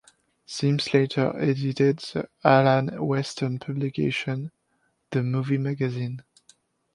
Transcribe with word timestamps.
Sims 0.47 0.95
later 0.95 1.31
edited 1.39 1.99
the 1.99 2.27
Alan 2.43 3.05
Weston 3.05 3.59
publication 3.59 4.51
"The 5.11 5.21
Movie 5.21 5.59
Magazine". 5.59 6.23